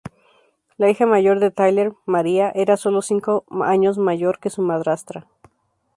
La 0.79 0.89
hija 0.89 1.05
mayor 1.05 1.39
de 1.39 1.51
Tyler, 1.51 1.93
María, 2.07 2.49
era 2.55 2.75
solo 2.75 3.03
cinco 3.03 3.45
años 3.63 3.99
mayor 3.99 4.39
que 4.39 4.49
su 4.49 4.63
madrastra. 4.63 5.27